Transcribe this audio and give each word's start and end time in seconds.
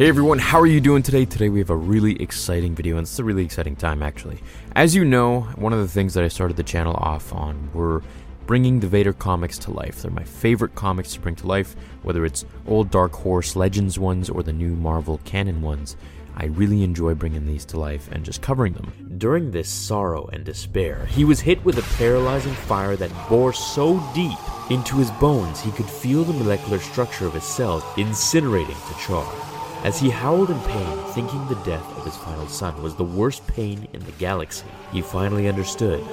Hey 0.00 0.08
everyone, 0.08 0.38
how 0.38 0.58
are 0.58 0.66
you 0.66 0.80
doing 0.80 1.02
today? 1.02 1.26
Today 1.26 1.50
we 1.50 1.58
have 1.58 1.68
a 1.68 1.76
really 1.76 2.22
exciting 2.22 2.74
video, 2.74 2.96
and 2.96 3.04
it's 3.04 3.18
a 3.18 3.22
really 3.22 3.44
exciting 3.44 3.76
time 3.76 4.02
actually. 4.02 4.40
As 4.74 4.94
you 4.94 5.04
know, 5.04 5.42
one 5.56 5.74
of 5.74 5.78
the 5.78 5.88
things 5.88 6.14
that 6.14 6.24
I 6.24 6.28
started 6.28 6.56
the 6.56 6.62
channel 6.62 6.94
off 6.94 7.34
on 7.34 7.68
were 7.74 8.02
bringing 8.46 8.80
the 8.80 8.86
Vader 8.86 9.12
comics 9.12 9.58
to 9.58 9.70
life. 9.70 10.00
They're 10.00 10.10
my 10.10 10.24
favorite 10.24 10.74
comics 10.74 11.12
to 11.12 11.20
bring 11.20 11.34
to 11.34 11.46
life, 11.46 11.76
whether 12.02 12.24
it's 12.24 12.46
old 12.66 12.90
Dark 12.90 13.12
Horse 13.12 13.56
Legends 13.56 13.98
ones 13.98 14.30
or 14.30 14.42
the 14.42 14.54
new 14.54 14.74
Marvel 14.74 15.20
canon 15.26 15.60
ones. 15.60 15.98
I 16.34 16.46
really 16.46 16.82
enjoy 16.82 17.12
bringing 17.12 17.44
these 17.44 17.66
to 17.66 17.78
life 17.78 18.08
and 18.10 18.24
just 18.24 18.40
covering 18.40 18.72
them. 18.72 19.16
During 19.18 19.50
this 19.50 19.68
sorrow 19.68 20.30
and 20.32 20.46
despair, 20.46 21.04
he 21.10 21.26
was 21.26 21.40
hit 21.40 21.62
with 21.62 21.76
a 21.76 21.96
paralyzing 21.98 22.54
fire 22.54 22.96
that 22.96 23.28
bore 23.28 23.52
so 23.52 24.02
deep 24.14 24.38
into 24.70 24.96
his 24.96 25.10
bones 25.10 25.60
he 25.60 25.72
could 25.72 25.84
feel 25.84 26.24
the 26.24 26.32
molecular 26.32 26.78
structure 26.78 27.26
of 27.26 27.34
his 27.34 27.44
cells 27.44 27.82
incinerating 27.96 28.88
to 28.88 28.98
char. 28.98 29.59
As 29.82 29.98
he 29.98 30.10
howled 30.10 30.50
in 30.50 30.60
pain, 30.60 30.98
thinking 31.14 31.48
the 31.48 31.54
death 31.64 31.96
of 31.96 32.04
his 32.04 32.14
final 32.16 32.46
son 32.48 32.82
was 32.82 32.96
the 32.96 33.04
worst 33.04 33.46
pain 33.46 33.88
in 33.94 34.04
the 34.04 34.12
galaxy, 34.12 34.66
he 34.92 35.00
finally 35.00 35.48
understood 35.48 36.04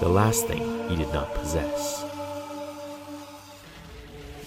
the 0.00 0.08
last 0.08 0.46
thing 0.46 0.88
he 0.88 0.96
did 0.96 1.12
not 1.12 1.34
possess. 1.34 2.02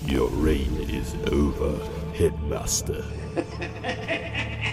Your 0.08 0.28
reign 0.30 0.76
is 0.90 1.14
over, 1.32 1.78
Headmaster. 2.16 3.06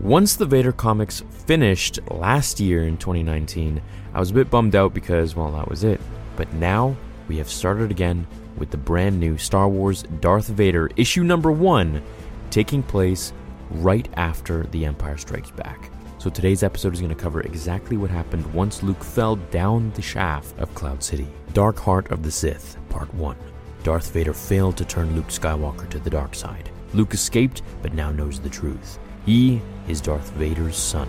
Once 0.00 0.36
the 0.36 0.46
Vader 0.46 0.72
comics 0.72 1.22
finished 1.46 1.98
last 2.10 2.60
year 2.60 2.84
in 2.84 2.96
2019, 2.96 3.82
I 4.14 4.20
was 4.20 4.30
a 4.30 4.34
bit 4.34 4.48
bummed 4.48 4.74
out 4.74 4.94
because, 4.94 5.36
well, 5.36 5.52
that 5.52 5.68
was 5.68 5.84
it. 5.84 6.00
But 6.34 6.50
now 6.54 6.96
we 7.28 7.36
have 7.36 7.50
started 7.50 7.90
again 7.90 8.26
with 8.58 8.70
the 8.70 8.76
brand 8.76 9.18
new 9.18 9.38
Star 9.38 9.68
Wars 9.68 10.02
Darth 10.20 10.48
Vader 10.48 10.90
issue 10.96 11.24
number 11.24 11.50
one, 11.50 12.02
taking 12.50 12.82
place 12.82 13.32
right 13.70 14.08
after 14.14 14.64
The 14.64 14.84
Empire 14.84 15.16
Strikes 15.16 15.50
Back. 15.50 15.90
So 16.18 16.30
today's 16.30 16.62
episode 16.62 16.94
is 16.94 17.00
going 17.00 17.14
to 17.14 17.22
cover 17.22 17.42
exactly 17.42 17.96
what 17.96 18.10
happened 18.10 18.52
once 18.52 18.82
Luke 18.82 19.04
fell 19.04 19.36
down 19.36 19.92
the 19.92 20.02
shaft 20.02 20.58
of 20.58 20.74
Cloud 20.74 21.02
City. 21.02 21.28
Dark 21.52 21.78
Heart 21.78 22.10
of 22.10 22.22
the 22.22 22.30
Sith, 22.30 22.76
Part 22.88 23.12
1. 23.14 23.36
Darth 23.84 24.10
Vader 24.12 24.32
failed 24.32 24.76
to 24.76 24.84
turn 24.84 25.14
Luke 25.14 25.28
Skywalker 25.28 25.88
to 25.90 26.00
the 26.00 26.10
dark 26.10 26.34
side. 26.34 26.70
Luke 26.92 27.14
escaped, 27.14 27.62
but 27.82 27.94
now 27.94 28.10
knows 28.10 28.40
the 28.40 28.50
truth. 28.50 28.98
He 29.26 29.60
is 29.86 30.00
Darth 30.00 30.30
Vader's 30.32 30.76
son. 30.76 31.08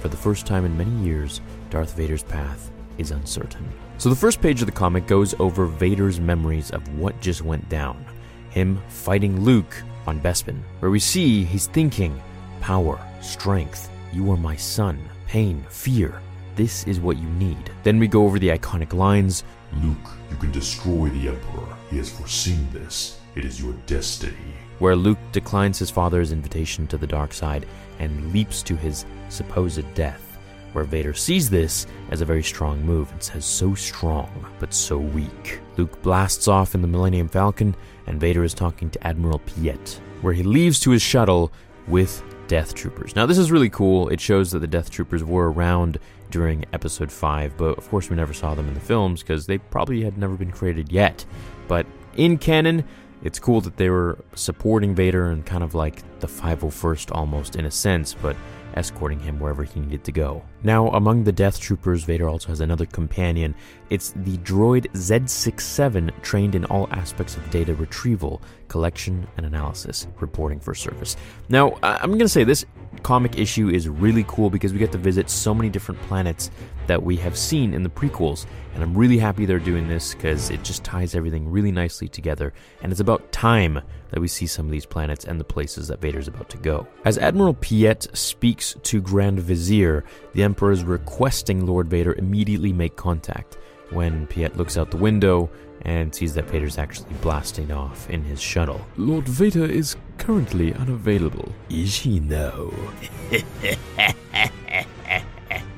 For 0.00 0.08
the 0.08 0.16
first 0.16 0.46
time 0.46 0.64
in 0.64 0.76
many 0.76 0.94
years, 1.04 1.40
Darth 1.70 1.94
Vader's 1.94 2.22
path 2.22 2.70
is 2.98 3.12
uncertain. 3.12 3.68
So 3.98 4.08
the 4.08 4.16
first 4.16 4.40
page 4.40 4.60
of 4.60 4.66
the 4.66 4.72
comic 4.72 5.08
goes 5.08 5.34
over 5.40 5.66
Vader's 5.66 6.20
memories 6.20 6.70
of 6.70 6.86
what 6.96 7.20
just 7.20 7.42
went 7.42 7.68
down. 7.68 8.06
Him 8.50 8.80
fighting 8.88 9.40
Luke 9.40 9.82
on 10.06 10.20
Bespin, 10.20 10.62
where 10.78 10.92
we 10.92 11.00
see 11.00 11.44
he's 11.44 11.66
thinking 11.66 12.22
power, 12.60 13.00
strength, 13.20 13.90
you 14.12 14.30
are 14.30 14.36
my 14.36 14.54
son, 14.54 15.00
pain, 15.26 15.66
fear. 15.68 16.22
This 16.54 16.86
is 16.86 17.00
what 17.00 17.18
you 17.18 17.28
need. 17.30 17.72
Then 17.82 17.98
we 17.98 18.06
go 18.06 18.24
over 18.24 18.38
the 18.38 18.50
iconic 18.50 18.92
lines 18.92 19.42
Luke, 19.82 20.10
you 20.30 20.36
can 20.36 20.52
destroy 20.52 21.08
the 21.08 21.28
Emperor. 21.28 21.76
He 21.90 21.98
has 21.98 22.10
foreseen 22.10 22.68
this. 22.72 23.18
It 23.34 23.44
is 23.44 23.60
your 23.60 23.74
destiny. 23.86 24.54
where 24.78 24.96
Luke 24.96 25.18
declines 25.32 25.78
his 25.78 25.90
father's 25.90 26.30
invitation 26.32 26.86
to 26.86 26.96
the 26.96 27.06
dark 27.06 27.32
side 27.32 27.66
and 27.98 28.32
leaps 28.32 28.62
to 28.62 28.76
his 28.76 29.04
supposed 29.28 29.92
death, 29.94 30.27
where 30.72 30.84
Vader 30.84 31.14
sees 31.14 31.50
this 31.50 31.86
as 32.10 32.20
a 32.20 32.24
very 32.24 32.42
strong 32.42 32.82
move 32.84 33.10
and 33.12 33.22
says, 33.22 33.44
So 33.44 33.74
strong, 33.74 34.46
but 34.58 34.74
so 34.74 34.98
weak. 34.98 35.60
Luke 35.76 36.00
blasts 36.02 36.48
off 36.48 36.74
in 36.74 36.82
the 36.82 36.88
Millennium 36.88 37.28
Falcon, 37.28 37.74
and 38.06 38.20
Vader 38.20 38.44
is 38.44 38.54
talking 38.54 38.90
to 38.90 39.06
Admiral 39.06 39.40
Piet, 39.40 40.00
where 40.22 40.32
he 40.32 40.42
leaves 40.42 40.80
to 40.80 40.90
his 40.90 41.02
shuttle 41.02 41.52
with 41.86 42.22
Death 42.48 42.74
Troopers. 42.74 43.14
Now, 43.14 43.26
this 43.26 43.38
is 43.38 43.50
really 43.50 43.70
cool. 43.70 44.08
It 44.08 44.20
shows 44.20 44.50
that 44.52 44.60
the 44.60 44.66
Death 44.66 44.90
Troopers 44.90 45.22
were 45.22 45.52
around 45.52 45.98
during 46.30 46.64
Episode 46.72 47.10
5, 47.10 47.56
but 47.56 47.78
of 47.78 47.88
course, 47.88 48.10
we 48.10 48.16
never 48.16 48.32
saw 48.32 48.54
them 48.54 48.68
in 48.68 48.74
the 48.74 48.80
films 48.80 49.22
because 49.22 49.46
they 49.46 49.58
probably 49.58 50.02
had 50.02 50.18
never 50.18 50.34
been 50.34 50.50
created 50.50 50.92
yet. 50.92 51.24
But 51.68 51.86
in 52.16 52.38
canon, 52.38 52.84
it's 53.22 53.38
cool 53.38 53.60
that 53.62 53.76
they 53.76 53.90
were 53.90 54.18
supporting 54.34 54.94
Vader 54.94 55.30
and 55.30 55.44
kind 55.44 55.62
of 55.62 55.74
like 55.74 56.02
the 56.20 56.26
501st 56.26 57.14
almost 57.14 57.56
in 57.56 57.64
a 57.64 57.70
sense, 57.70 58.14
but 58.14 58.36
escorting 58.74 59.20
him 59.20 59.40
wherever 59.40 59.64
he 59.64 59.80
needed 59.80 60.04
to 60.04 60.12
go. 60.12 60.42
Now, 60.62 60.88
among 60.88 61.24
the 61.24 61.32
Death 61.32 61.60
Troopers, 61.60 62.04
Vader 62.04 62.28
also 62.28 62.48
has 62.48 62.60
another 62.60 62.86
companion. 62.86 63.54
It's 63.90 64.10
the 64.16 64.36
droid 64.38 64.86
Z67, 64.92 66.22
trained 66.22 66.54
in 66.54 66.64
all 66.66 66.88
aspects 66.90 67.36
of 67.36 67.48
data 67.50 67.74
retrieval, 67.74 68.42
collection, 68.66 69.26
and 69.36 69.46
analysis, 69.46 70.08
reporting 70.20 70.60
for 70.60 70.74
service. 70.74 71.16
Now, 71.48 71.78
I'm 71.82 72.10
going 72.10 72.18
to 72.20 72.28
say 72.28 72.44
this 72.44 72.66
comic 73.02 73.38
issue 73.38 73.68
is 73.68 73.88
really 73.88 74.24
cool 74.26 74.50
because 74.50 74.72
we 74.72 74.78
get 74.78 74.92
to 74.92 74.98
visit 74.98 75.30
so 75.30 75.54
many 75.54 75.70
different 75.70 76.00
planets 76.02 76.50
that 76.88 77.02
we 77.02 77.16
have 77.16 77.36
seen 77.36 77.72
in 77.72 77.82
the 77.82 77.90
prequels, 77.90 78.46
and 78.74 78.82
I'm 78.82 78.96
really 78.96 79.18
happy 79.18 79.46
they're 79.46 79.58
doing 79.58 79.88
this 79.88 80.14
because 80.14 80.50
it 80.50 80.64
just 80.64 80.82
ties 80.84 81.14
everything 81.14 81.48
really 81.48 81.70
nicely 81.70 82.08
together, 82.08 82.52
and 82.82 82.90
it's 82.90 83.00
about 83.00 83.30
time 83.30 83.80
that 84.10 84.20
we 84.20 84.26
see 84.26 84.46
some 84.46 84.64
of 84.64 84.72
these 84.72 84.86
planets 84.86 85.26
and 85.26 85.38
the 85.38 85.44
places 85.44 85.88
that 85.88 86.00
Vader's 86.00 86.28
about 86.28 86.48
to 86.48 86.56
go. 86.56 86.86
As 87.04 87.18
Admiral 87.18 87.52
Piet 87.54 88.08
speaks 88.14 88.74
to 88.84 89.02
Grand 89.02 89.38
Vizier, 89.38 90.02
the 90.32 90.42
Emperor 90.48 90.72
is 90.72 90.82
requesting 90.82 91.66
Lord 91.66 91.90
Vader 91.90 92.14
immediately 92.14 92.72
make 92.72 92.96
contact. 92.96 93.58
When 93.90 94.26
Piet 94.28 94.56
looks 94.56 94.78
out 94.78 94.90
the 94.90 94.96
window 94.96 95.50
and 95.82 96.14
sees 96.14 96.32
that 96.36 96.46
Vader's 96.46 96.78
actually 96.78 97.12
blasting 97.20 97.70
off 97.70 98.08
in 98.08 98.22
his 98.22 98.40
shuttle. 98.40 98.80
Lord 98.96 99.28
Vader 99.28 99.66
is 99.66 99.96
currently 100.16 100.72
unavailable. 100.72 101.52
Is 101.68 101.96
he 101.96 102.18
now? 102.18 102.70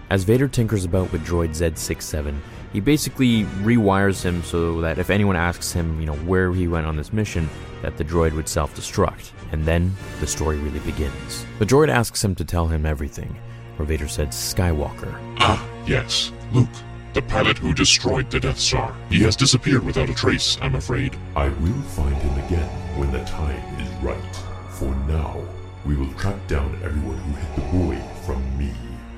As 0.09 0.23
Vader 0.23 0.47
tinkers 0.47 0.85
about 0.85 1.11
with 1.11 1.27
droid 1.27 1.49
Z67, 1.49 2.39
he 2.73 2.79
basically 2.79 3.43
rewires 3.65 4.23
him 4.23 4.41
so 4.45 4.81
that 4.83 4.99
if 4.99 5.11
anyone 5.11 5.35
asks 5.35 5.73
him, 5.73 5.99
you 5.99 6.07
know, 6.07 6.15
where 6.15 6.53
he 6.53 6.69
went 6.69 6.87
on 6.87 6.95
this 6.95 7.13
mission, 7.13 7.51
that 7.83 7.97
the 7.97 8.05
droid 8.05 8.37
would 8.37 8.49
self-destruct. 8.49 9.33
And 9.51 9.65
then 9.65 9.93
the 10.21 10.29
story 10.29 10.59
really 10.59 10.79
begins. 10.79 11.45
The 11.59 11.67
droid 11.67 11.89
asks 11.89 12.23
him 12.23 12.37
to 12.37 12.45
tell 12.45 12.69
him 12.69 12.87
everything, 12.87 13.37
where 13.81 13.87
Vader 13.87 14.09
said 14.09 14.29
Skywalker. 14.29 15.19
Ah, 15.39 15.67
yes. 15.87 16.33
Luke, 16.53 16.69
The 17.15 17.23
pilot 17.23 17.57
who 17.57 17.73
destroyed 17.73 18.31
the 18.31 18.39
Death 18.39 18.59
Star. 18.59 18.95
He 19.09 19.23
has 19.23 19.37
disappeared 19.37 19.83
without 19.83 20.11
a 20.11 20.15
trace, 20.15 20.59
I'm 20.61 20.75
afraid. 20.75 21.17
I 21.35 21.49
will 21.49 21.81
find 21.97 22.15
him 22.15 22.45
again 22.45 22.69
when 22.99 23.11
the 23.11 23.25
time 23.25 23.81
is 23.81 23.89
right. 24.03 24.37
For 24.69 24.95
now, 25.09 25.41
we 25.87 25.97
will 25.97 26.13
track 26.13 26.47
down 26.47 26.79
everyone 26.85 27.17
who 27.17 27.33
hid 27.33 27.57
the 27.57 27.79
boy 27.79 28.03
from 28.27 28.59
me. 28.59 28.71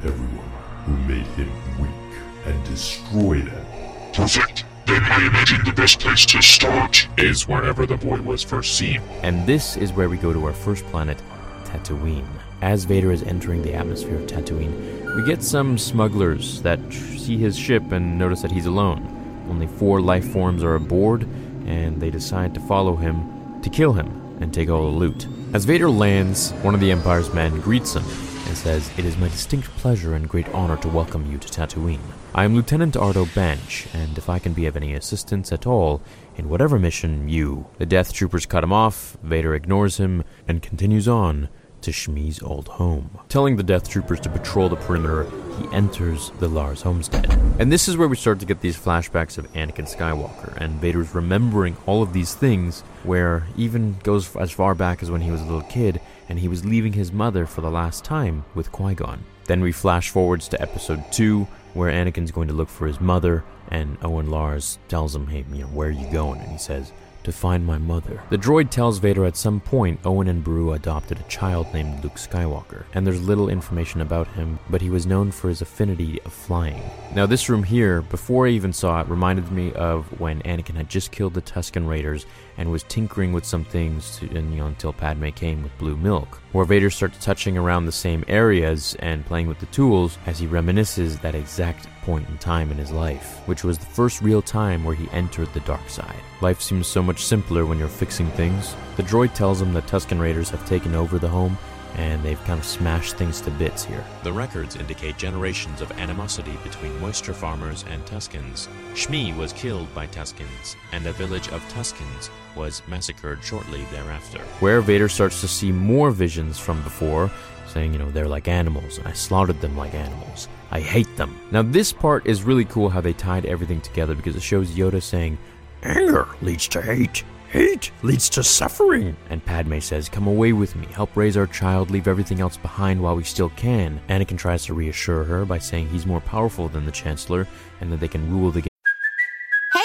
Everyone 0.05 0.51
who 0.87 0.97
made 1.13 1.27
him 1.35 1.51
weak 1.81 2.21
and 2.47 2.65
destroy 2.65 3.41
them. 3.41 3.67
Perfect. 4.13 4.65
Then 4.87 5.03
I 5.03 5.27
imagine 5.27 5.65
the 5.65 5.73
best 5.73 5.99
place 5.99 6.25
to 6.27 6.41
start 6.41 7.09
is 7.19 7.49
wherever 7.49 7.85
the 7.85 7.97
boy 7.97 8.21
was 8.23 8.45
first 8.45 8.79
seen. 8.79 9.01
And 9.23 9.45
this 9.45 9.77
is 9.77 9.93
where 9.93 10.09
we 10.09 10.19
go 10.19 10.33
to 10.33 10.45
our 10.45 10.53
first 10.53 10.85
planet, 10.85 11.21
Tatooine. 11.65 12.29
As 12.63 12.85
Vader 12.85 13.11
is 13.11 13.25
entering 13.25 13.63
the 13.63 13.75
atmosphere 13.75 14.15
of 14.15 14.29
Tatooine, 14.29 15.17
we 15.17 15.25
get 15.25 15.43
some 15.43 15.77
smugglers 15.77 16.63
that 16.63 16.79
see 16.93 17.37
his 17.37 17.59
ship 17.59 17.91
and 17.91 18.17
notice 18.17 18.43
that 18.43 18.53
he's 18.53 18.67
alone. 18.67 19.45
Only 19.51 19.67
four 19.67 20.01
life 20.01 20.25
forms 20.31 20.63
are 20.63 20.77
aboard, 20.77 21.25
and 21.67 22.01
they 22.01 22.09
decide 22.09 22.55
to 22.55 22.61
follow 22.61 22.95
him 22.95 23.61
to 23.63 23.69
kill 23.69 23.95
him 23.95 24.39
and 24.41 24.55
take 24.55 24.69
all 24.69 24.93
the 24.93 24.97
loot. 24.97 25.27
As 25.53 25.65
Vader 25.65 25.91
lands, 25.91 26.53
one 26.63 26.73
of 26.73 26.79
the 26.79 26.93
Empire's 26.93 27.35
men 27.35 27.61
greets 27.61 27.95
him 27.97 28.05
and 28.47 28.57
says, 28.57 28.89
It 28.97 29.07
is 29.07 29.19
my 29.19 29.27
distinct 29.27 29.67
pleasure 29.79 30.15
and 30.15 30.29
great 30.29 30.49
honor 30.51 30.77
to 30.83 30.89
welcome 30.89 31.29
you 31.33 31.39
to 31.39 31.49
Tatooine. 31.49 31.99
I 32.33 32.45
am 32.45 32.55
Lieutenant 32.55 32.97
Ardo 32.97 33.27
Bench, 33.35 33.89
and 33.93 34.17
if 34.17 34.29
I 34.29 34.39
can 34.39 34.53
be 34.53 34.67
of 34.67 34.77
any 34.77 34.95
assistance 34.95 35.51
at 35.51 35.67
all 35.67 36.01
in 36.37 36.49
whatever 36.49 36.79
mission 36.79 37.29
you. 37.29 37.67
The 37.79 37.87
Death 37.87 38.13
Troopers 38.13 38.47
cut 38.47 38.63
him 38.63 38.73
off, 38.73 39.17
Vader 39.25 39.53
ignores 39.53 39.97
him, 39.97 40.23
and 40.47 40.63
continues 40.63 41.09
on 41.09 41.49
to 41.83 41.91
Shmi's 41.91 42.43
old 42.43 42.69
home. 42.69 43.19
Telling 43.29 43.57
the 43.57 43.63
Death 43.63 43.89
Troopers 43.89 44.21
to 44.21 44.31
patrol 44.31 44.69
the 44.69 44.77
perimeter, 44.77 45.25
he 45.59 45.67
enters 45.75 46.31
the 46.39 46.49
Lars 46.49 46.83
homestead. 46.83 47.31
And 47.59 47.71
this 47.71 47.89
is 47.89 47.97
where 47.97 48.09
we 48.09 48.17
start 48.17 48.41
to 48.41 48.47
get 48.47 48.61
these 48.61 48.79
flashbacks 48.79 49.39
of 49.39 49.53
Anakin 49.53 49.89
Skywalker, 49.89 50.57
and 50.57 50.81
Vader's 50.81 51.15
remembering 51.15 51.77
all 51.87 52.03
of 52.03 52.13
these 52.13 52.35
things, 52.35 52.81
where 53.03 53.47
even 53.57 53.99
goes 54.03 54.35
as 54.37 54.51
far 54.51 54.75
back 54.75 55.03
as 55.03 55.11
when 55.11 55.21
he 55.21 55.31
was 55.31 55.41
a 55.41 55.45
little 55.45 55.63
kid, 55.63 56.01
and 56.29 56.39
he 56.39 56.49
was 56.49 56.65
leaving 56.65 56.95
his 56.95 57.13
mother 57.13 57.47
for 57.47 57.61
the 57.61 57.71
last 57.71 58.05
time 58.05 58.45
with 58.55 58.73
Qui 58.73 58.95
Gon. 58.95 59.25
Then 59.45 59.61
we 59.61 59.73
flash 59.73 60.09
forwards 60.09 60.49
to 60.49 60.63
episode 60.63 61.05
2, 61.13 61.47
where 61.75 61.93
Anakin's 61.93 62.31
going 62.31 62.49
to 62.49 62.55
look 62.55 62.69
for 62.69 62.87
his 62.87 63.01
mother, 63.01 63.45
and 63.69 63.99
Owen 64.03 64.31
Lars 64.31 64.79
tells 64.89 65.15
him, 65.15 65.27
hey, 65.27 65.45
you 65.53 65.63
know, 65.63 65.67
where 65.69 65.89
are 65.89 65.91
you 65.91 66.11
going? 66.13 66.41
And 66.41 66.51
he 66.51 66.59
says, 66.59 66.93
to 67.25 67.33
find 67.33 67.67
my 67.67 67.79
mother. 67.79 68.23
The 68.31 68.39
droid 68.39 68.71
tells 68.71 68.99
Vader 68.99 69.25
at 69.25 69.37
some 69.37 69.61
point 69.61 70.01
Owen 70.05 70.29
and 70.29 70.43
Beru 70.43 70.73
adopted 70.73 71.21
a 71.21 71.25
child 71.25 71.73
named 71.73 72.03
Luke 72.03 72.17
Skywalker, 72.17 72.85
and 72.95 73.07
there's 73.07 73.23
little 73.23 73.49
information 73.49 74.01
about 74.01 74.27
him, 74.29 74.59
but 74.71 74.81
he 74.83 74.91
was 74.91 75.07
known 75.07 75.31
for 75.31 75.49
his 75.49 75.63
affinity 75.63 76.21
of 76.23 76.33
flying. 76.33 76.83
Now, 77.15 77.27
this 77.27 77.49
room 77.49 77.63
here, 77.63 78.03
before 78.03 78.47
I 78.47 78.51
even 78.51 78.73
saw 78.73 79.01
it, 79.01 79.09
reminded 79.09 79.51
me 79.53 79.73
of 79.75 80.07
when 80.21 80.41
Anakin 80.43 80.77
had 80.77 80.89
just 80.89 81.13
killed 81.13 81.35
the 81.35 81.43
Tusken 81.43 81.89
Raiders 81.89 82.27
and 82.57 82.71
was 82.71 82.83
tinkering 82.85 83.33
with 83.33 83.45
some 83.45 83.65
things 83.65 84.17
to, 84.19 84.27
you 84.27 84.43
know, 84.43 84.67
until 84.67 84.93
Padme 84.93 85.29
came 85.29 85.63
with 85.63 85.77
blue 85.79 85.97
milk, 85.97 86.41
where 86.53 86.65
Vader 86.65 86.91
starts 86.91 87.23
touching 87.25 87.57
around 87.57 87.87
the 87.87 87.93
same 87.93 88.25
areas 88.29 88.97
and 89.01 89.27
playing 89.27 89.47
with 89.47 89.59
the 89.59 89.67
tools 89.67 90.19
as 90.27 90.39
he 90.39 90.47
reminisces 90.47 91.21
that 91.21 91.35
exact 91.35 91.87
point 92.03 92.29
in 92.29 92.39
time 92.39 92.71
in 92.71 92.79
his 92.79 92.93
life, 92.93 93.41
which 93.47 93.65
was 93.65 93.79
the 93.79 93.87
first 93.87 94.21
real 94.21 94.43
time 94.43 94.85
where 94.85 94.95
he 94.95 95.09
entered 95.11 95.53
the 95.53 95.61
dark 95.61 95.89
side. 95.89 96.21
Life 96.41 96.61
seems 96.61 96.87
so 96.87 97.03
much 97.03 97.25
simpler 97.25 97.65
when 97.65 97.79
you're 97.79 97.89
fixing 97.89 98.29
things. 98.33 98.77
The 98.97 99.03
droid 99.03 99.35
tells 99.35 99.63
him 99.63 99.73
the 99.73 99.83
Tusken 99.83 100.21
Raiders 100.21 100.51
have 100.51 100.67
taken 100.67 100.95
over 100.95 101.19
the 101.19 101.29
home 101.29 101.57
and 101.97 102.23
they've 102.23 102.43
kind 102.45 102.59
of 102.59 102.65
smashed 102.65 103.17
things 103.17 103.41
to 103.43 103.51
bits 103.51 103.85
here. 103.85 104.05
The 104.23 104.33
records 104.33 104.77
indicate 104.77 105.19
generations 105.19 105.81
of 105.81 105.93
animosity 105.93 106.57
between 106.63 106.99
moisture 107.01 107.35
farmers 107.35 107.85
and 107.89 108.05
Tuskens. 108.07 108.69
Shmi 108.95 109.37
was 109.37 109.53
killed 109.53 109.93
by 109.95 110.07
Tuskens, 110.07 110.77
and 110.93 111.07
a 111.07 111.13
village 111.13 111.49
of 111.49 111.63
Tuskens 111.69 112.31
was 112.57 112.83
massacred 112.89 113.43
shortly 113.43 113.85
thereafter. 113.93 114.41
Where 114.61 114.81
Vader 114.81 115.09
starts 115.09 115.41
to 115.41 115.49
see 115.49 115.73
more 115.73 116.11
visions 116.11 116.59
from 116.59 116.83
before, 116.83 117.31
saying, 117.67 117.93
you 117.93 117.99
know, 117.99 118.11
they're 118.11 118.29
like 118.29 118.49
animals, 118.49 118.99
and 118.99 119.09
I 119.09 119.13
slaughtered 119.13 119.61
them 119.61 119.77
like 119.77 119.95
animals. 119.95 120.49
I 120.71 120.81
hate 120.81 121.17
them. 121.17 121.39
Now, 121.51 121.63
this 121.63 121.93
part 121.93 122.27
is 122.27 122.43
really 122.43 122.65
cool 122.65 122.89
how 122.89 123.01
they 123.01 123.13
tied 123.13 123.47
everything 123.47 123.81
together 123.81 124.15
because 124.15 124.37
it 124.37 124.43
shows 124.43 124.71
Yoda 124.73 125.03
saying, 125.03 125.39
Anger 125.83 126.29
leads 126.43 126.69
to 126.69 126.83
hate. 126.83 127.25
Hate 127.53 127.93
leads 128.03 128.31
to 128.31 128.43
suffering. 128.43 129.15
And 129.29 129.45
Padme 129.45 129.79
says, 129.79 130.09
Come 130.09 130.27
away 130.27 130.55
with 130.55 130.75
me, 130.75 130.87
help 130.87 131.15
raise 131.15 131.37
our 131.37 131.47
child, 131.47 131.91
leave 131.91 132.09
everything 132.09 132.41
else 132.41 132.57
behind 132.57 133.03
while 133.03 133.15
we 133.15 133.25
still 133.25 133.51
can. 133.51 134.01
Anakin 134.09 134.39
tries 134.39 134.65
to 134.65 134.75
reassure 134.75 135.23
her 135.25 135.45
by 135.45 135.59
saying 135.59 135.91
he's 135.91 136.07
more 136.07 136.23
powerful 136.23 136.69
than 136.69 136.87
the 136.87 136.91
Chancellor 136.91 137.47
and 137.83 137.93
that 137.93 138.01
they 138.01 138.09
can 138.09 138.31
rule 138.33 138.51
the 138.51 138.72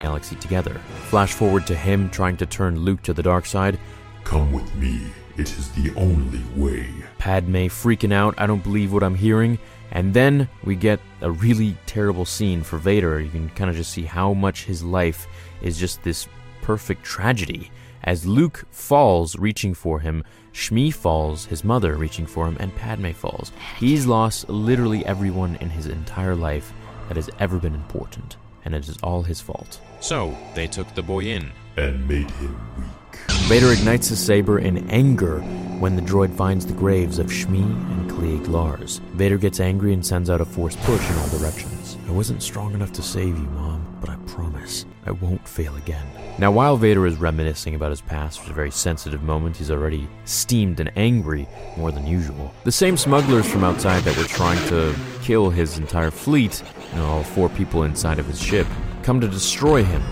Galaxy 0.00 0.34
together. 0.36 0.80
Flash 1.10 1.34
forward 1.34 1.66
to 1.66 1.76
him 1.76 2.08
trying 2.08 2.36
to 2.38 2.46
turn 2.46 2.78
Luke 2.78 3.02
to 3.02 3.12
the 3.12 3.22
dark 3.22 3.44
side. 3.44 3.78
Come 4.24 4.50
with 4.50 4.74
me. 4.74 4.98
It 5.36 5.52
is 5.52 5.70
the 5.72 5.94
only 5.94 6.42
way. 6.56 6.88
Padme 7.18 7.66
freaking 7.66 8.12
out, 8.12 8.34
I 8.38 8.46
don't 8.46 8.62
believe 8.62 8.94
what 8.94 9.02
I'm 9.02 9.14
hearing. 9.14 9.58
And 9.92 10.14
then 10.14 10.48
we 10.64 10.74
get 10.74 11.00
a 11.20 11.30
really 11.30 11.76
terrible 11.84 12.24
scene 12.24 12.62
for 12.62 12.78
Vader. 12.78 13.20
You 13.20 13.28
can 13.28 13.50
kind 13.50 13.68
of 13.68 13.76
just 13.76 13.92
see 13.92 14.04
how 14.04 14.32
much 14.32 14.64
his 14.64 14.82
life 14.82 15.26
is 15.60 15.78
just 15.78 16.02
this 16.02 16.26
perfect 16.62 17.04
tragedy. 17.04 17.70
As 18.04 18.24
Luke 18.24 18.66
falls, 18.70 19.36
reaching 19.36 19.74
for 19.74 20.00
him, 20.00 20.24
Shmi 20.54 20.94
falls, 20.94 21.44
his 21.44 21.62
mother 21.62 21.96
reaching 21.96 22.24
for 22.24 22.48
him, 22.48 22.56
and 22.58 22.74
Padme 22.74 23.10
falls. 23.10 23.52
He's 23.78 24.06
lost 24.06 24.48
literally 24.48 25.04
everyone 25.04 25.56
in 25.56 25.68
his 25.68 25.86
entire 25.86 26.34
life 26.34 26.72
that 27.08 27.16
has 27.16 27.28
ever 27.38 27.58
been 27.58 27.74
important, 27.74 28.36
and 28.64 28.74
it 28.74 28.88
is 28.88 28.98
all 29.02 29.22
his 29.22 29.40
fault. 29.40 29.80
So, 30.00 30.36
they 30.54 30.66
took 30.66 30.92
the 30.94 31.02
boy 31.02 31.20
in. 31.20 31.50
And 31.76 32.06
made 32.06 32.30
him 32.32 32.58
weak. 32.76 33.20
Vader 33.48 33.72
ignites 33.72 34.08
his 34.08 34.24
saber 34.24 34.58
in 34.58 34.88
anger 34.90 35.40
when 35.80 35.96
the 35.96 36.02
droid 36.02 36.34
finds 36.36 36.66
the 36.66 36.72
graves 36.72 37.18
of 37.18 37.26
Shmi 37.26 37.62
and 37.62 38.10
Cliegg 38.10 38.46
Lars. 38.48 39.00
Vader 39.14 39.38
gets 39.38 39.60
angry 39.60 39.92
and 39.92 40.04
sends 40.04 40.30
out 40.30 40.40
a 40.40 40.44
force 40.44 40.76
push 40.76 41.10
in 41.10 41.16
all 41.16 41.28
directions. 41.28 41.96
I 42.06 42.12
wasn't 42.12 42.42
strong 42.42 42.74
enough 42.74 42.92
to 42.92 43.02
save 43.02 43.38
you, 43.38 43.46
Mom, 43.50 43.96
but 44.00 44.10
I 44.10 44.16
promise 44.26 44.84
I 45.06 45.12
won't 45.12 45.39
fail 45.50 45.76
again. 45.76 46.06
Now, 46.38 46.50
while 46.50 46.76
Vader 46.76 47.06
is 47.06 47.16
reminiscing 47.16 47.74
about 47.74 47.90
his 47.90 48.00
past, 48.00 48.38
which 48.38 48.46
is 48.46 48.52
a 48.52 48.54
very 48.54 48.70
sensitive 48.70 49.22
moment, 49.22 49.56
he's 49.56 49.70
already 49.70 50.08
steamed 50.24 50.80
and 50.80 50.90
angry 50.96 51.46
more 51.76 51.92
than 51.92 52.06
usual. 52.06 52.54
The 52.64 52.72
same 52.72 52.96
smugglers 52.96 53.50
from 53.50 53.64
outside 53.64 54.04
that 54.04 54.16
were 54.16 54.24
trying 54.24 54.66
to 54.68 54.94
kill 55.22 55.50
his 55.50 55.76
entire 55.76 56.10
fleet, 56.10 56.62
know, 56.94 57.04
all 57.04 57.22
four 57.22 57.48
people 57.50 57.82
inside 57.82 58.18
of 58.18 58.26
his 58.26 58.40
ship, 58.40 58.66
come 59.02 59.20
to 59.20 59.28
destroy 59.28 59.84
him 59.84 60.02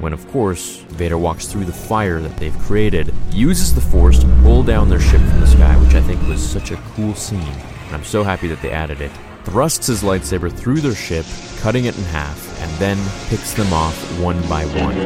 when 0.00 0.12
of 0.12 0.26
course 0.32 0.78
Vader 0.90 1.18
walks 1.18 1.46
through 1.46 1.64
the 1.64 1.72
fire 1.72 2.20
that 2.20 2.36
they've 2.36 2.58
created, 2.60 3.14
uses 3.30 3.74
the 3.74 3.80
Force 3.80 4.18
to 4.18 4.26
pull 4.42 4.62
down 4.62 4.88
their 4.88 5.00
ship 5.00 5.20
from 5.20 5.40
the 5.40 5.46
sky, 5.46 5.76
which 5.76 5.94
I 5.94 6.00
think 6.00 6.20
was 6.26 6.42
such 6.42 6.70
a 6.70 6.76
cool 6.94 7.14
scene, 7.14 7.40
and 7.40 7.94
I'm 7.94 8.04
so 8.04 8.24
happy 8.24 8.48
that 8.48 8.60
they 8.62 8.70
added 8.70 9.00
it. 9.00 9.12
Thrusts 9.44 9.88
his 9.88 10.02
lightsaber 10.02 10.52
through 10.52 10.80
their 10.80 10.94
ship, 10.94 11.26
cutting 11.58 11.86
it 11.86 11.96
in 11.98 12.04
half, 12.04 12.60
and 12.60 12.70
then 12.78 12.96
picks 13.28 13.52
them 13.54 13.72
off 13.72 13.96
one 14.20 14.40
by 14.48 14.64
one. 14.66 14.96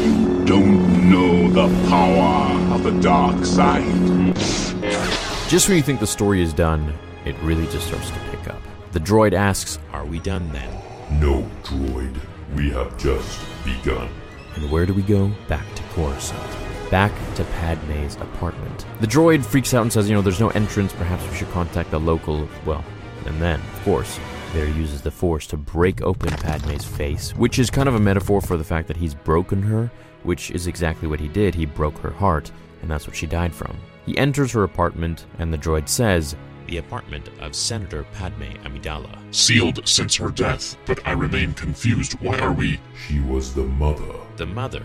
You 0.00 0.44
don't 0.46 1.10
know 1.10 1.48
the 1.48 1.88
power 1.88 2.74
of 2.74 2.84
the 2.84 2.92
dark 3.00 3.44
side. 3.44 3.84
Just 5.48 5.68
when 5.68 5.76
you 5.76 5.82
think 5.82 6.00
the 6.00 6.06
story 6.06 6.40
is 6.40 6.52
done, 6.52 6.94
it 7.24 7.36
really 7.42 7.66
just 7.66 7.88
starts 7.88 8.10
to 8.10 8.18
pick 8.30 8.48
up. 8.48 8.60
The 8.92 9.00
droid 9.00 9.32
asks, 9.32 9.78
Are 9.92 10.06
we 10.06 10.20
done 10.20 10.50
then? 10.52 10.70
No, 11.20 11.48
droid. 11.64 12.16
We 12.54 12.70
have 12.70 12.96
just 12.98 13.40
begun. 13.64 14.08
And 14.54 14.70
where 14.70 14.86
do 14.86 14.94
we 14.94 15.02
go? 15.02 15.30
Back 15.48 15.66
to 15.74 15.82
Coruscant. 15.94 16.61
Back 16.92 17.12
to 17.36 17.44
Padme's 17.44 18.16
apartment. 18.16 18.84
The 19.00 19.06
droid 19.06 19.46
freaks 19.46 19.72
out 19.72 19.80
and 19.80 19.90
says, 19.90 20.10
you 20.10 20.14
know, 20.14 20.20
there's 20.20 20.40
no 20.40 20.50
entrance, 20.50 20.92
perhaps 20.92 21.26
we 21.26 21.34
should 21.34 21.50
contact 21.50 21.94
a 21.94 21.98
local. 21.98 22.46
Well, 22.66 22.84
and 23.24 23.40
then, 23.40 23.58
of 23.60 23.82
course, 23.82 24.20
Vader 24.50 24.70
uses 24.72 25.00
the 25.00 25.10
Force 25.10 25.46
to 25.46 25.56
break 25.56 26.02
open 26.02 26.28
Padme's 26.28 26.84
face, 26.84 27.30
which 27.30 27.58
is 27.58 27.70
kind 27.70 27.88
of 27.88 27.94
a 27.94 27.98
metaphor 27.98 28.42
for 28.42 28.58
the 28.58 28.62
fact 28.62 28.88
that 28.88 28.98
he's 28.98 29.14
broken 29.14 29.62
her, 29.62 29.90
which 30.22 30.50
is 30.50 30.66
exactly 30.66 31.08
what 31.08 31.18
he 31.18 31.28
did. 31.28 31.54
He 31.54 31.64
broke 31.64 31.96
her 31.96 32.10
heart, 32.10 32.52
and 32.82 32.90
that's 32.90 33.06
what 33.06 33.16
she 33.16 33.26
died 33.26 33.54
from. 33.54 33.74
He 34.04 34.18
enters 34.18 34.52
her 34.52 34.64
apartment, 34.64 35.24
and 35.38 35.50
the 35.50 35.56
droid 35.56 35.88
says, 35.88 36.36
The 36.66 36.76
apartment 36.76 37.30
of 37.40 37.54
Senator 37.54 38.04
Padme 38.12 38.52
Amidala. 38.64 39.18
Sealed 39.34 39.80
since 39.88 40.14
her 40.16 40.30
death, 40.30 40.76
but 40.84 41.00
I 41.06 41.12
remain 41.12 41.54
confused. 41.54 42.20
Why 42.20 42.38
are 42.40 42.52
we. 42.52 42.78
She 43.08 43.20
was 43.20 43.54
the 43.54 43.64
mother, 43.64 44.12
The 44.36 44.44
mother. 44.44 44.84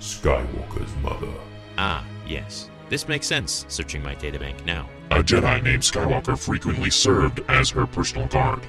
Skywalker's 0.00 0.94
mother. 1.02 1.32
Ah, 1.78 2.04
yes. 2.26 2.70
This 2.88 3.08
makes 3.08 3.26
sense, 3.26 3.66
searching 3.68 4.02
my 4.02 4.14
databank 4.14 4.64
now. 4.64 4.88
A 5.10 5.22
Jedi 5.22 5.62
named 5.62 5.82
Skywalker 5.82 6.38
frequently 6.38 6.90
served 6.90 7.40
as 7.48 7.70
her 7.70 7.86
personal 7.86 8.26
guard. 8.28 8.60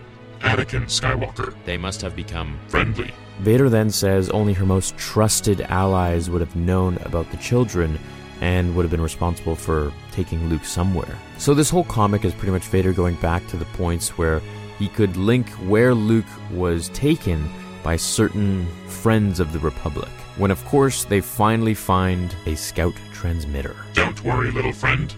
Anakin 0.42 0.86
Skywalker. 0.86 1.54
They 1.66 1.78
must 1.78 2.02
have 2.02 2.16
become 2.16 2.60
Friendly. 2.68 3.12
Vader 3.40 3.70
then 3.70 3.90
says 3.90 4.30
only 4.30 4.54
her 4.54 4.66
most 4.66 4.98
trusted 4.98 5.62
allies 5.62 6.30
would 6.30 6.42
have 6.42 6.56
known 6.56 6.98
about 7.06 7.30
the 7.32 7.38
children 7.38 8.00
and 8.42 8.76
would 8.76 8.84
have 8.84 8.92
been 8.92 9.02
responsible 9.02 9.56
for 9.56 9.92
taking 10.12 10.48
Luke 10.50 10.66
somewhere. 10.66 11.18
So 11.38 11.54
this 11.54 11.70
whole 11.70 11.84
comic 11.84 12.26
is 12.26 12.34
pretty 12.34 12.52
much 12.52 12.66
Vader 12.66 12.94
going 12.94 13.16
back 13.16 13.46
to 13.48 13.58
the 13.58 13.66
points 13.66 14.18
where 14.18 14.42
he 14.78 14.88
could 14.88 15.18
link 15.18 15.48
where 15.68 15.94
Luke 15.94 16.26
was 16.52 16.90
taken 16.90 17.50
by 17.84 17.96
certain 17.96 18.68
friends 18.88 19.40
of 19.40 19.54
the 19.54 19.60
Republic. 19.60 20.10
When 20.38 20.52
of 20.52 20.64
course 20.66 21.04
they 21.04 21.22
finally 21.22 21.74
find 21.74 22.36
a 22.46 22.56
scout 22.56 22.94
transmitter. 23.12 23.76
Don't 23.94 24.24
worry, 24.24 24.52
little 24.52 24.74
friend. 24.74 25.14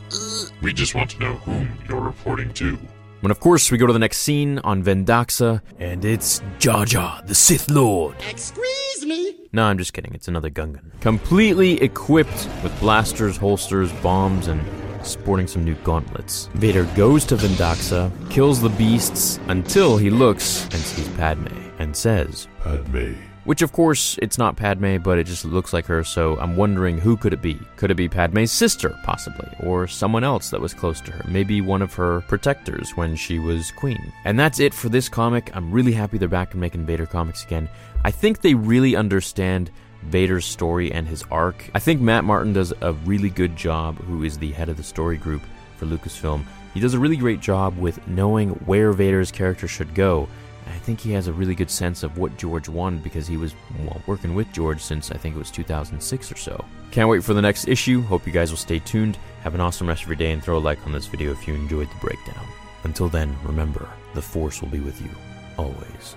We 0.61 0.73
just 0.73 0.95
want 0.95 1.11
to 1.11 1.19
know 1.19 1.33
whom 1.35 1.77
you're 1.87 1.99
reporting 1.99 2.53
to. 2.55 2.77
When 3.21 3.31
of 3.31 3.41
course 3.41 3.69
we 3.69 3.77
go 3.77 3.85
to 3.85 3.91
the 3.91 3.99
next 3.99 4.19
scene 4.19 4.59
on 4.59 4.81
Vendaxa, 4.81 5.61
and 5.77 6.05
it's 6.05 6.41
Jar 6.57 6.85
Jar, 6.85 7.21
the 7.25 7.35
Sith 7.35 7.69
Lord. 7.69 8.15
Excuse 8.29 9.05
me. 9.05 9.35
No, 9.51 9.65
I'm 9.65 9.77
just 9.77 9.91
kidding. 9.91 10.13
It's 10.13 10.29
another 10.29 10.49
Gungan. 10.49 10.99
Completely 11.01 11.81
equipped 11.81 12.47
with 12.63 12.77
blasters, 12.79 13.35
holsters, 13.35 13.91
bombs, 14.01 14.47
and 14.47 14.61
sporting 15.05 15.47
some 15.47 15.65
new 15.65 15.75
gauntlets. 15.83 16.49
Vader 16.53 16.85
goes 16.95 17.25
to 17.25 17.35
Vendaxa, 17.35 18.09
kills 18.29 18.61
the 18.61 18.69
beasts 18.69 19.39
until 19.47 19.97
he 19.97 20.09
looks 20.09 20.63
and 20.65 20.75
sees 20.75 21.07
Padme 21.17 21.58
and 21.79 21.95
says, 21.95 22.47
Padme. 22.61 23.13
which 23.45 23.61
of 23.61 23.71
course 23.71 24.19
it's 24.21 24.37
not 24.37 24.55
Padme, 24.55 24.97
but 24.97 25.17
it 25.17 25.25
just 25.25 25.45
looks 25.45 25.73
like 25.73 25.85
her, 25.87 26.03
so 26.03 26.37
I'm 26.39 26.55
wondering 26.55 26.99
who 26.99 27.17
could 27.17 27.33
it 27.33 27.41
be? 27.41 27.59
Could 27.77 27.89
it 27.89 27.95
be 27.95 28.07
Padme's 28.07 28.51
sister, 28.51 28.95
possibly, 29.03 29.49
or 29.61 29.87
someone 29.87 30.23
else 30.23 30.49
that 30.51 30.61
was 30.61 30.73
close 30.73 31.01
to 31.01 31.11
her? 31.11 31.25
Maybe 31.27 31.61
one 31.61 31.81
of 31.81 31.93
her 31.95 32.21
protectors 32.27 32.91
when 32.95 33.15
she 33.15 33.39
was 33.39 33.71
queen. 33.71 34.13
And 34.25 34.39
that's 34.39 34.59
it 34.59 34.73
for 34.73 34.89
this 34.89 35.09
comic. 35.09 35.49
I'm 35.55 35.71
really 35.71 35.93
happy 35.93 36.17
they're 36.17 36.27
back 36.27 36.51
and 36.51 36.61
making 36.61 36.85
Vader 36.85 37.05
comics 37.07 37.43
again. 37.43 37.69
I 38.05 38.11
think 38.11 38.41
they 38.41 38.53
really 38.53 38.95
understand 38.95 39.71
Vader's 40.03 40.45
story 40.45 40.91
and 40.91 41.07
his 41.07 41.25
arc. 41.31 41.69
I 41.73 41.79
think 41.79 41.99
Matt 41.99 42.23
Martin 42.23 42.53
does 42.53 42.73
a 42.81 42.93
really 42.93 43.29
good 43.29 43.55
job, 43.57 43.97
who 43.97 44.23
is 44.23 44.37
the 44.37 44.51
head 44.51 44.69
of 44.69 44.77
the 44.77 44.83
story 44.83 45.17
group 45.17 45.41
for 45.77 45.85
Lucasfilm. 45.85 46.45
He 46.73 46.79
does 46.79 46.93
a 46.93 46.99
really 46.99 47.17
great 47.17 47.41
job 47.41 47.77
with 47.77 48.07
knowing 48.07 48.51
where 48.65 48.93
Vader's 48.93 49.31
character 49.31 49.67
should 49.67 49.93
go. 49.95 50.29
I 50.69 50.77
think 50.77 50.99
he 50.99 51.11
has 51.11 51.27
a 51.27 51.33
really 51.33 51.55
good 51.55 51.69
sense 51.69 52.03
of 52.03 52.17
what 52.17 52.37
George 52.37 52.69
wanted 52.69 53.03
because 53.03 53.27
he 53.27 53.37
was 53.37 53.53
well, 53.79 54.01
working 54.07 54.35
with 54.35 54.51
George 54.53 54.81
since 54.81 55.11
I 55.11 55.17
think 55.17 55.35
it 55.35 55.39
was 55.39 55.51
2006 55.51 56.31
or 56.31 56.37
so. 56.37 56.65
Can't 56.91 57.09
wait 57.09 57.23
for 57.23 57.33
the 57.33 57.41
next 57.41 57.67
issue. 57.67 58.01
Hope 58.01 58.25
you 58.25 58.33
guys 58.33 58.51
will 58.51 58.57
stay 58.57 58.79
tuned. 58.79 59.17
Have 59.41 59.55
an 59.55 59.61
awesome 59.61 59.87
rest 59.87 60.03
of 60.03 60.09
your 60.09 60.15
day 60.15 60.31
and 60.31 60.43
throw 60.43 60.57
a 60.57 60.59
like 60.59 60.85
on 60.85 60.91
this 60.91 61.07
video 61.07 61.31
if 61.31 61.47
you 61.47 61.55
enjoyed 61.55 61.89
the 61.89 61.99
breakdown. 61.99 62.45
Until 62.83 63.09
then, 63.09 63.35
remember, 63.43 63.89
the 64.13 64.21
Force 64.21 64.61
will 64.61 64.69
be 64.69 64.79
with 64.79 65.01
you 65.01 65.09
always. 65.57 66.15